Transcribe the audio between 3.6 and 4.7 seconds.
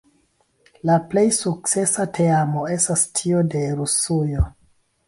Rusujo.